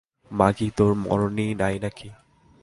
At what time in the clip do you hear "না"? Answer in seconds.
1.83-1.89